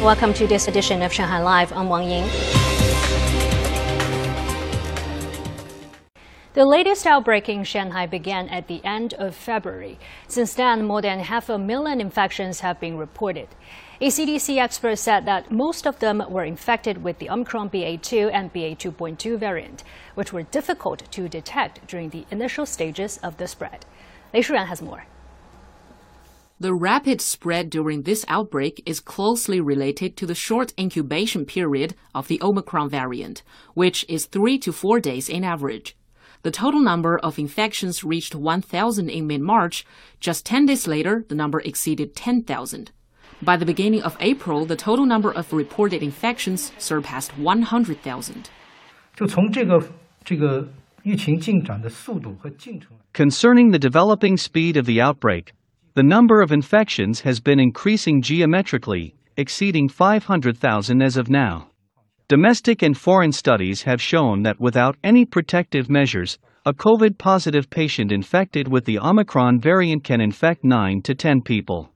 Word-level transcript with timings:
Welcome 0.00 0.32
to 0.34 0.46
this 0.46 0.66
edition 0.66 1.02
of 1.02 1.12
Shanghai 1.12 1.42
Live. 1.42 1.74
I'm 1.74 1.90
Wang 1.90 2.08
Ying. 2.08 2.26
The 6.54 6.64
latest 6.64 7.04
outbreak 7.06 7.50
in 7.50 7.64
Shanghai 7.64 8.06
began 8.06 8.48
at 8.48 8.66
the 8.66 8.82
end 8.82 9.12
of 9.12 9.34
February. 9.34 9.98
Since 10.26 10.54
then, 10.54 10.86
more 10.86 11.02
than 11.02 11.18
half 11.18 11.50
a 11.50 11.58
million 11.58 12.00
infections 12.00 12.60
have 12.60 12.80
been 12.80 12.96
reported. 12.96 13.48
A 14.00 14.06
CDC 14.06 14.56
expert 14.56 14.96
said 14.96 15.26
that 15.26 15.52
most 15.52 15.86
of 15.86 15.98
them 15.98 16.24
were 16.30 16.44
infected 16.44 17.04
with 17.04 17.18
the 17.18 17.28
Omicron 17.28 17.68
BA2 17.68 18.30
and 18.32 18.54
BA2.2 18.54 19.38
variant, 19.38 19.84
which 20.14 20.32
were 20.32 20.44
difficult 20.44 21.12
to 21.12 21.28
detect 21.28 21.86
during 21.86 22.08
the 22.08 22.24
initial 22.30 22.64
stages 22.64 23.18
of 23.18 23.36
the 23.36 23.46
spread. 23.46 23.84
Lei 24.32 24.40
Shuran 24.40 24.64
has 24.64 24.80
more. 24.80 25.04
The 26.62 26.74
rapid 26.74 27.22
spread 27.22 27.70
during 27.70 28.02
this 28.02 28.22
outbreak 28.28 28.82
is 28.84 29.00
closely 29.00 29.62
related 29.62 30.14
to 30.18 30.26
the 30.26 30.34
short 30.34 30.74
incubation 30.78 31.46
period 31.46 31.94
of 32.14 32.28
the 32.28 32.38
Omicron 32.42 32.90
variant, 32.90 33.42
which 33.72 34.04
is 34.10 34.26
three 34.26 34.58
to 34.58 34.70
four 34.70 35.00
days 35.00 35.30
in 35.30 35.42
average. 35.42 35.96
The 36.42 36.50
total 36.50 36.82
number 36.82 37.18
of 37.18 37.38
infections 37.38 38.04
reached 38.04 38.34
1,000 38.34 39.08
in 39.08 39.26
mid 39.26 39.40
March. 39.40 39.86
Just 40.20 40.44
10 40.44 40.66
days 40.66 40.86
later, 40.86 41.24
the 41.26 41.34
number 41.34 41.60
exceeded 41.60 42.14
10,000. 42.14 42.90
By 43.40 43.56
the 43.56 43.64
beginning 43.64 44.02
of 44.02 44.18
April, 44.20 44.66
the 44.66 44.76
total 44.76 45.06
number 45.06 45.32
of 45.32 45.54
reported 45.54 46.02
infections 46.02 46.72
surpassed 46.76 47.38
100,000. 47.38 48.50
Concerning 53.14 53.70
the 53.70 53.78
developing 53.78 54.36
speed 54.36 54.76
of 54.76 54.84
the 54.84 55.00
outbreak, 55.00 55.54
the 55.94 56.02
number 56.02 56.40
of 56.40 56.52
infections 56.52 57.20
has 57.20 57.40
been 57.40 57.58
increasing 57.58 58.22
geometrically, 58.22 59.14
exceeding 59.36 59.88
500,000 59.88 61.02
as 61.02 61.16
of 61.16 61.28
now. 61.28 61.70
Domestic 62.28 62.82
and 62.82 62.96
foreign 62.96 63.32
studies 63.32 63.82
have 63.82 64.00
shown 64.00 64.44
that 64.44 64.60
without 64.60 64.96
any 65.02 65.24
protective 65.24 65.90
measures, 65.90 66.38
a 66.64 66.72
COVID 66.72 67.18
positive 67.18 67.68
patient 67.70 68.12
infected 68.12 68.68
with 68.68 68.84
the 68.84 69.00
Omicron 69.00 69.60
variant 69.60 70.04
can 70.04 70.20
infect 70.20 70.62
9 70.62 71.02
to 71.02 71.14
10 71.14 71.42
people. 71.42 71.90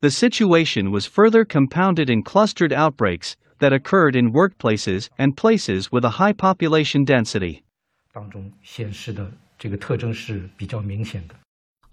The 0.00 0.10
situation 0.10 0.90
was 0.90 1.06
further 1.06 1.44
compounded 1.44 2.10
in 2.10 2.24
clustered 2.24 2.72
outbreaks 2.72 3.36
that 3.60 3.72
occurred 3.72 4.16
in 4.16 4.32
workplaces 4.32 5.08
and 5.18 5.36
places 5.36 5.92
with 5.92 6.04
a 6.04 6.18
high 6.18 6.32
population 6.32 7.04
density. 7.04 7.62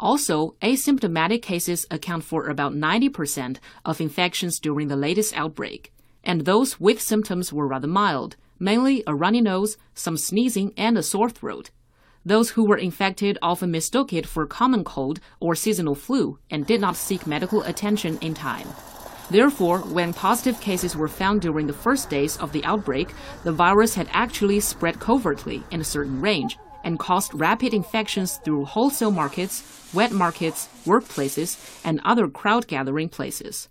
Also, 0.04 0.54
asymptomatic 0.62 1.42
cases 1.42 1.86
account 1.90 2.26
for 2.26 2.50
about 2.50 2.74
90% 2.74 3.60
of 3.86 4.02
infections 4.02 4.60
during 4.60 4.90
the 4.90 4.98
latest 4.98 5.34
outbreak, 5.34 5.94
and 6.26 6.42
those 6.42 6.78
with 6.78 7.02
symptoms 7.02 7.54
were 7.54 7.66
rather 7.66 7.88
mild, 7.88 8.36
mainly 8.60 9.02
a 9.08 9.16
runny 9.16 9.40
nose, 9.40 9.78
some 9.94 10.18
sneezing, 10.18 10.74
and 10.76 10.98
a 10.98 11.04
sore 11.04 11.30
throat. 11.30 11.72
Those 12.26 12.50
who 12.50 12.66
were 12.66 12.76
infected 12.76 13.38
often 13.42 13.72
mistook 13.72 14.12
it 14.12 14.28
for 14.28 14.46
common 14.46 14.84
cold 14.84 15.22
or 15.40 15.56
seasonal 15.56 15.96
flu 15.96 16.38
and 16.50 16.68
did 16.68 16.82
not 16.82 16.98
seek 16.98 17.26
medical 17.26 17.64
attention 17.64 18.18
in 18.20 18.34
time. 18.34 18.68
Therefore, 19.32 19.80
when 19.80 20.14
positive 20.14 20.60
cases 20.60 20.98
were 20.98 21.08
found 21.08 21.40
during 21.40 21.66
the 21.66 21.72
first 21.86 22.10
days 22.10 22.36
of 22.40 22.52
the 22.52 22.66
outbreak, 22.66 23.14
the 23.46 23.54
virus 23.54 23.96
had 23.96 24.10
actually 24.12 24.60
spread 24.60 25.00
covertly 25.00 25.64
in 25.72 25.80
a 25.80 25.86
certain 25.86 26.20
range 26.20 26.58
and 26.84 27.00
caused 27.00 27.34
rapid 27.34 27.74
infections 27.74 28.38
through 28.38 28.66
wholesale 28.66 29.12
markets, 29.12 29.90
wet 29.94 30.12
markets, 30.12 30.70
workplaces, 30.86 31.82
and 31.86 32.02
other 32.04 32.28
crowd 32.28 32.68
gathering 32.68 33.10
places. 33.10 33.70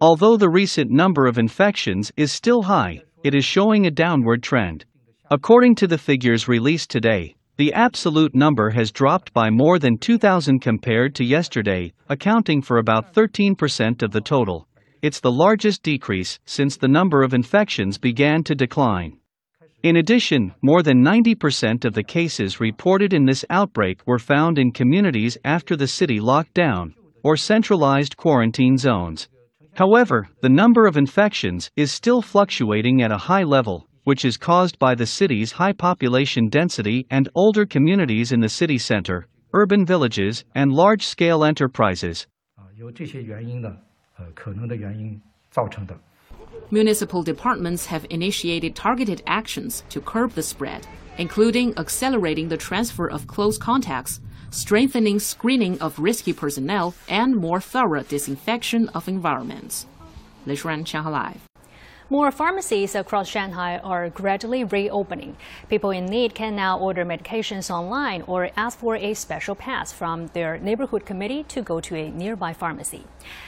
Although 0.00 0.36
the 0.36 0.50
recent 0.50 0.90
number 0.90 1.26
of 1.26 1.38
infections 1.38 2.12
is 2.16 2.32
still 2.32 2.62
high, 2.62 3.02
it 3.24 3.34
is 3.34 3.44
showing 3.44 3.86
a 3.86 3.90
downward 3.90 4.42
trend. 4.42 4.84
According 5.30 5.74
to 5.76 5.86
the 5.86 5.98
figures 5.98 6.48
released 6.48 6.90
today, 6.90 7.34
the 7.56 7.72
absolute 7.72 8.34
number 8.34 8.70
has 8.70 8.90
dropped 8.90 9.32
by 9.32 9.50
more 9.50 9.78
than 9.78 9.98
2,000 9.98 10.60
compared 10.60 11.14
to 11.16 11.24
yesterday, 11.24 11.92
accounting 12.08 12.62
for 12.62 12.78
about 12.78 13.12
13% 13.12 14.02
of 14.02 14.10
the 14.10 14.20
total. 14.20 14.66
It's 15.02 15.20
the 15.20 15.32
largest 15.32 15.82
decrease 15.82 16.38
since 16.44 16.76
the 16.76 16.88
number 16.88 17.22
of 17.22 17.34
infections 17.34 17.98
began 17.98 18.44
to 18.44 18.54
decline. 18.54 19.18
In 19.82 19.96
addition, 19.96 20.54
more 20.62 20.80
than 20.80 21.02
90% 21.02 21.84
of 21.84 21.94
the 21.94 22.04
cases 22.04 22.60
reported 22.60 23.12
in 23.12 23.24
this 23.24 23.44
outbreak 23.50 24.00
were 24.06 24.20
found 24.20 24.56
in 24.56 24.70
communities 24.70 25.36
after 25.44 25.74
the 25.74 25.88
city 25.88 26.20
lockdown 26.20 26.94
or 27.24 27.36
centralized 27.36 28.16
quarantine 28.16 28.78
zones. 28.78 29.28
However, 29.74 30.28
the 30.40 30.48
number 30.48 30.86
of 30.86 30.96
infections 30.96 31.68
is 31.74 31.90
still 31.90 32.22
fluctuating 32.22 33.02
at 33.02 33.10
a 33.10 33.16
high 33.16 33.42
level, 33.42 33.88
which 34.04 34.24
is 34.24 34.36
caused 34.36 34.78
by 34.78 34.94
the 34.94 35.06
city's 35.06 35.50
high 35.50 35.72
population 35.72 36.48
density 36.48 37.04
and 37.10 37.28
older 37.34 37.66
communities 37.66 38.30
in 38.30 38.38
the 38.38 38.48
city 38.48 38.78
center, 38.78 39.26
urban 39.52 39.84
villages, 39.84 40.44
and 40.54 40.72
large 40.72 41.04
scale 41.04 41.44
enterprises. 41.44 42.28
Uh, 42.56 42.66
Municipal 46.70 47.22
departments 47.22 47.86
have 47.86 48.06
initiated 48.10 48.74
targeted 48.74 49.22
actions 49.26 49.84
to 49.90 50.00
curb 50.00 50.32
the 50.32 50.42
spread, 50.42 50.86
including 51.18 51.76
accelerating 51.78 52.48
the 52.48 52.56
transfer 52.56 53.08
of 53.08 53.26
close 53.26 53.58
contacts, 53.58 54.20
strengthening 54.50 55.18
screening 55.18 55.80
of 55.80 55.98
risky 55.98 56.32
personnel, 56.32 56.94
and 57.08 57.36
more 57.36 57.60
thorough 57.60 58.02
disinfection 58.02 58.88
of 58.90 59.08
environments. 59.08 59.86
Shuran, 60.46 60.86
Shanghai 60.86 61.10
Live. 61.10 61.51
More 62.10 62.30
pharmacies 62.30 62.94
across 62.94 63.28
Shanghai 63.28 63.78
are 63.78 64.10
gradually 64.10 64.64
reopening. 64.64 65.36
People 65.68 65.90
in 65.90 66.06
need 66.06 66.34
can 66.34 66.54
now 66.54 66.78
order 66.78 67.04
medications 67.04 67.70
online 67.70 68.22
or 68.22 68.50
ask 68.56 68.78
for 68.78 68.96
a 68.96 69.14
special 69.14 69.54
pass 69.54 69.92
from 69.92 70.26
their 70.28 70.58
neighborhood 70.58 71.06
committee 71.06 71.42
to 71.44 71.62
go 71.62 71.80
to 71.80 71.96
a 71.96 72.10
nearby 72.10 72.52
pharmacy. 72.52 73.04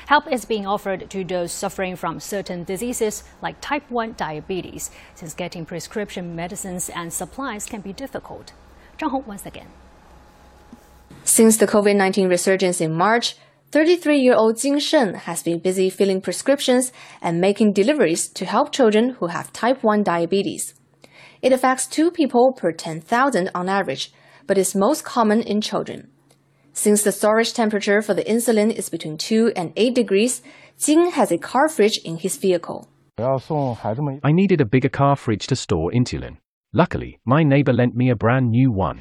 Help 0.06 0.30
is 0.30 0.44
being 0.44 0.66
offered 0.66 1.10
to 1.10 1.24
those 1.24 1.52
suffering 1.52 1.96
from 1.96 2.20
certain 2.20 2.64
diseases 2.64 3.24
like 3.42 3.60
type 3.60 3.90
1 3.90 4.14
diabetes, 4.16 4.90
since 5.14 5.34
getting 5.34 5.66
prescription 5.66 6.34
medicines 6.34 6.88
and 6.88 7.12
supplies 7.12 7.66
can 7.66 7.80
be 7.80 7.92
difficult. 7.92 8.52
Zhang 8.98 9.10
Hong 9.10 9.24
once 9.26 9.44
again. 9.44 9.68
Since 11.24 11.56
the 11.56 11.66
COVID 11.66 11.96
19 11.96 12.28
resurgence 12.28 12.80
in 12.80 12.92
March, 12.92 13.36
33 13.74 14.20
year 14.20 14.36
old 14.36 14.56
Jing 14.56 14.78
Shen 14.78 15.14
has 15.14 15.42
been 15.42 15.58
busy 15.58 15.90
filling 15.90 16.20
prescriptions 16.20 16.92
and 17.20 17.40
making 17.40 17.72
deliveries 17.72 18.28
to 18.28 18.44
help 18.44 18.70
children 18.70 19.16
who 19.18 19.26
have 19.26 19.52
type 19.52 19.82
1 19.82 20.04
diabetes. 20.04 20.74
It 21.42 21.52
affects 21.52 21.88
two 21.88 22.12
people 22.12 22.52
per 22.56 22.70
10,000 22.70 23.50
on 23.52 23.68
average, 23.68 24.12
but 24.46 24.58
is 24.58 24.76
most 24.76 25.02
common 25.04 25.42
in 25.42 25.60
children. 25.60 26.06
Since 26.72 27.02
the 27.02 27.10
storage 27.10 27.52
temperature 27.52 28.00
for 28.00 28.14
the 28.14 28.22
insulin 28.22 28.70
is 28.70 28.90
between 28.90 29.18
2 29.18 29.54
and 29.56 29.72
8 29.74 29.92
degrees, 29.92 30.40
Jing 30.78 31.10
has 31.10 31.32
a 31.32 31.38
car 31.38 31.68
fridge 31.68 31.98
in 32.04 32.18
his 32.18 32.36
vehicle. 32.36 32.86
I 33.18 34.30
needed 34.30 34.60
a 34.60 34.64
bigger 34.64 34.88
car 34.88 35.16
fridge 35.16 35.48
to 35.48 35.56
store 35.56 35.90
insulin. 35.90 36.36
Luckily, 36.72 37.18
my 37.24 37.42
neighbor 37.42 37.72
lent 37.72 37.96
me 37.96 38.10
a 38.10 38.14
brand 38.14 38.52
new 38.52 38.70
one. 38.70 39.00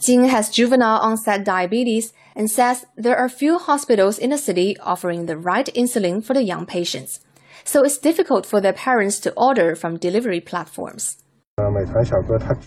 Jing 0.00 0.24
has 0.24 0.50
juvenile 0.50 0.98
onset 0.98 1.44
diabetes 1.44 2.12
and 2.34 2.50
says 2.50 2.84
there 2.96 3.16
are 3.16 3.28
few 3.28 3.58
hospitals 3.58 4.18
in 4.18 4.30
the 4.30 4.38
city 4.38 4.76
offering 4.78 5.26
the 5.26 5.36
right 5.36 5.66
insulin 5.74 6.24
for 6.24 6.34
the 6.34 6.44
young 6.44 6.66
patients. 6.66 7.20
So 7.64 7.82
it's 7.82 7.98
difficult 7.98 8.46
for 8.46 8.60
their 8.60 8.72
parents 8.72 9.20
to 9.20 9.32
order 9.36 9.74
from 9.74 9.98
delivery 9.98 10.40
platforms. 10.40 11.18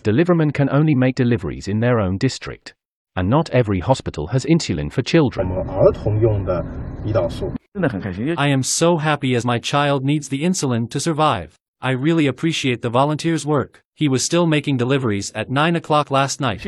Deliverman 0.03 0.53
can 0.53 0.70
only 0.70 0.96
make 0.96 1.16
deliveries 1.16 1.68
in 1.68 1.80
their 1.80 2.00
own 2.00 2.18
district. 2.18 2.74
And 3.16 3.30
not 3.30 3.50
every 3.52 3.80
hospital 3.80 4.28
has 4.28 4.46
insulin 4.46 4.92
for 4.92 5.02
children. 5.02 5.52
I 8.38 8.47
am 8.47 8.64
so 8.64 8.97
happy 8.97 9.35
as 9.35 9.46
my 9.46 9.59
child 9.59 10.03
needs 10.03 10.29
the 10.29 10.44
insulin 10.44 10.90
to 10.91 11.00
survive. 11.00 11.56
I 11.82 11.91
really 11.91 12.28
appreciate 12.28 12.82
the 12.82 12.90
volunteer's 12.90 13.46
work. 13.46 13.82
He 13.96 14.08
was 14.08 14.23
still 14.23 14.47
making 14.47 14.78
deliveries 14.78 15.32
at 15.34 15.50
9 15.50 15.76
o'clock 15.76 16.12
last 16.12 16.41
night. 16.41 16.62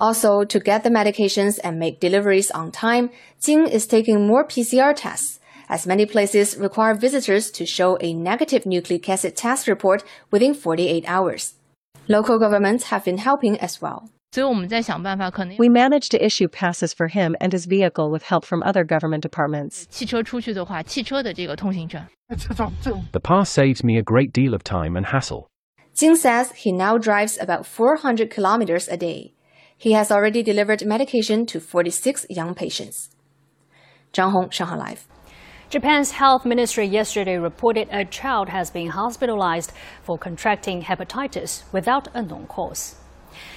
Also, 0.00 0.44
to 0.44 0.58
get 0.58 0.82
the 0.82 0.90
medications 0.90 1.58
and 1.62 1.78
make 1.78 2.00
deliveries 2.00 2.50
on 2.50 2.70
time, 2.70 3.10
Jing 3.42 3.66
is 3.66 3.86
taking 3.86 4.26
more 4.26 4.46
PCR 4.46 4.94
tests, 4.96 5.38
as 5.68 5.86
many 5.86 6.06
places 6.06 6.56
require 6.56 6.94
visitors 6.94 7.50
to 7.50 7.66
show 7.66 7.98
a 8.00 8.14
negative 8.14 8.64
nucleic 8.64 9.08
acid 9.08 9.36
test 9.36 9.68
report 9.68 10.02
within 10.30 10.54
48 10.54 11.04
hours. 11.06 11.54
Local 12.08 12.38
governments 12.38 12.84
have 12.84 13.04
been 13.04 13.18
helping 13.18 13.60
as 13.60 13.82
well. 13.82 14.08
We 15.58 15.68
managed 15.68 16.12
to 16.12 16.24
issue 16.24 16.48
passes 16.48 16.94
for 16.94 17.08
him 17.08 17.36
and 17.40 17.52
his 17.52 17.66
vehicle 17.66 18.10
with 18.10 18.22
help 18.22 18.44
from 18.44 18.62
other 18.62 18.84
government 18.84 19.22
departments. 19.22 19.86
The 19.86 20.06
pass 23.22 23.50
saves 23.50 23.84
me 23.84 23.98
a 23.98 24.02
great 24.02 24.32
deal 24.32 24.54
of 24.54 24.64
time 24.64 24.96
and 24.96 25.06
hassle. 25.06 25.48
Jing 25.94 26.16
says 26.16 26.52
he 26.52 26.72
now 26.72 26.96
drives 26.96 27.36
about 27.40 27.66
400 27.66 28.30
kilometers 28.30 28.88
a 28.88 28.96
day. 28.96 29.34
He 29.80 29.92
has 29.92 30.12
already 30.12 30.42
delivered 30.42 30.84
medication 30.84 31.46
to 31.46 31.58
46 31.58 32.26
young 32.28 32.54
patients. 32.54 33.08
Zhang 34.12 34.32
Hong, 34.32 34.50
Shanghai 34.50 34.76
Live. 34.76 35.08
Japan's 35.70 36.10
health 36.10 36.44
ministry 36.44 36.84
yesterday 36.84 37.38
reported 37.38 37.88
a 37.90 38.04
child 38.04 38.50
has 38.50 38.70
been 38.70 38.88
hospitalized 38.88 39.72
for 40.02 40.18
contracting 40.18 40.82
hepatitis 40.82 41.62
without 41.72 42.08
a 42.14 42.20
known 42.20 42.46
cause. 42.46 42.99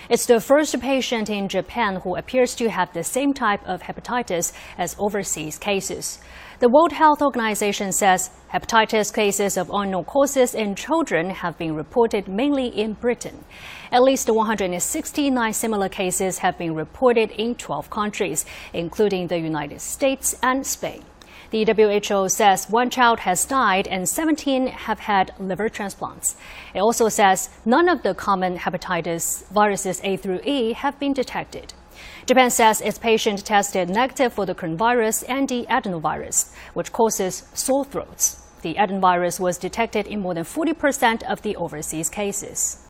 It's 0.10 0.26
the 0.26 0.40
first 0.40 0.80
patient 0.80 1.30
in 1.30 1.48
Japan 1.48 2.02
who 2.04 2.16
appears 2.16 2.56
to 2.56 2.70
have 2.70 2.94
the 2.94 3.04
same 3.04 3.34
type 3.34 3.62
of 3.66 3.82
hepatitis 3.82 4.54
as 4.78 4.96
overseas 5.00 5.58
cases. 5.58 6.20
The 6.60 6.70
World 6.70 6.94
Health 6.94 7.22
Organization 7.22 7.92
says 7.92 8.30
hepatitis 8.54 9.14
cases 9.14 9.58
of 9.58 9.70
unknown 9.74 10.06
causes 10.06 10.56
in 10.56 10.76
children 10.76 11.30
have 11.30 11.58
been 11.58 11.76
reported 11.76 12.28
mainly 12.28 12.68
in 12.68 12.94
Britain. 12.94 13.44
At 13.92 14.04
least 14.04 14.30
169 14.30 15.54
similar 15.54 15.90
cases 15.90 16.38
have 16.38 16.58
been 16.58 16.74
reported 16.74 17.32
in 17.32 17.56
12 17.56 17.90
countries, 17.90 18.46
including 18.74 19.28
the 19.28 19.40
United 19.40 19.82
States 19.82 20.36
and 20.42 20.66
Spain. 20.66 21.04
The 21.54 21.66
WHO 21.66 22.30
says 22.30 22.68
one 22.68 22.90
child 22.90 23.20
has 23.20 23.46
died 23.46 23.88
and 23.88 24.10
17 24.10 24.66
have 24.66 24.98
had 24.98 25.36
liver 25.38 25.70
transplants. 25.70 26.36
It 26.74 26.80
also 26.80 27.10
says 27.10 27.52
none 27.64 27.88
of 27.90 28.02
the 28.02 28.16
common 28.16 28.58
hepatitis 28.58 29.48
viruses 29.52 30.02
A 30.04 30.18
through 30.18 30.40
E 30.46 30.74
have 30.74 30.98
been 30.98 31.14
detected. 31.14 31.76
Japan 32.26 32.50
says 32.50 32.82
its 32.82 32.98
patient 32.98 33.46
tested 33.46 33.88
negative 33.88 34.34
for 34.34 34.48
the 34.48 34.56
coronavirus 34.56 35.26
and 35.30 35.48
the 35.48 35.68
adenovirus, 35.70 36.52
which 36.74 36.92
causes 36.92 37.44
sore 37.54 37.86
throats. 37.86 38.42
The 38.64 38.74
adenovirus 38.74 39.40
was 39.40 39.60
detected 39.60 40.08
in 40.08 40.22
more 40.22 40.34
than 40.34 40.46
40% 40.46 41.22
of 41.22 41.44
the 41.44 41.56
overseas 41.56 42.10
cases. 42.10 42.83